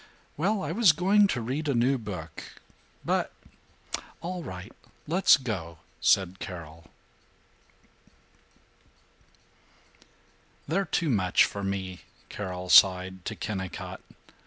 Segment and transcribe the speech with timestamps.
[0.35, 2.59] "Well, I was going to read a new book
[3.05, 3.31] but
[4.19, 4.71] All right,
[5.07, 6.85] let's go," said Carol.
[6.85, 6.89] VIII
[10.67, 14.01] "They're too much for me," Carol sighed to Kennicott.